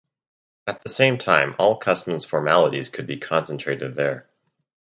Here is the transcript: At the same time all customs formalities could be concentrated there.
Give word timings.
At 0.65 0.81
the 0.81 0.89
same 0.89 1.19
time 1.19 1.53
all 1.59 1.77
customs 1.77 2.25
formalities 2.25 2.89
could 2.89 3.05
be 3.05 3.17
concentrated 3.19 3.93
there. 3.93 4.27